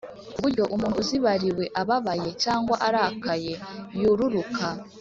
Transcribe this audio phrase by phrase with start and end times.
[0.33, 3.53] ku buryo umuntu uzibariwe ababaye cyangwa arakaye
[3.99, 4.65] yururuka